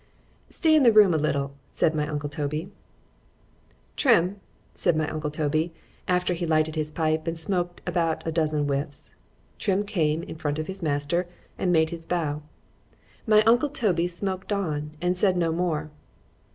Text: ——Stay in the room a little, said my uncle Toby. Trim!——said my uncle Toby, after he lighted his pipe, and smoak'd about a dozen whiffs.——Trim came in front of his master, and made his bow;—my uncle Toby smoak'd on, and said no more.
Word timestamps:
——Stay 0.49 0.73
in 0.75 0.81
the 0.81 0.91
room 0.91 1.13
a 1.13 1.17
little, 1.19 1.53
said 1.69 1.93
my 1.93 2.07
uncle 2.07 2.27
Toby. 2.27 2.71
Trim!——said 3.95 4.95
my 4.97 5.07
uncle 5.07 5.29
Toby, 5.29 5.73
after 6.07 6.33
he 6.33 6.47
lighted 6.47 6.73
his 6.73 6.89
pipe, 6.89 7.27
and 7.27 7.37
smoak'd 7.37 7.81
about 7.85 8.25
a 8.25 8.31
dozen 8.31 8.65
whiffs.——Trim 8.65 9.85
came 9.85 10.23
in 10.23 10.37
front 10.37 10.57
of 10.57 10.65
his 10.65 10.81
master, 10.81 11.27
and 11.55 11.71
made 11.71 11.91
his 11.91 12.03
bow;—my 12.05 13.43
uncle 13.43 13.69
Toby 13.69 14.07
smoak'd 14.07 14.51
on, 14.51 14.89
and 14.99 15.15
said 15.15 15.37
no 15.37 15.51
more. 15.51 15.91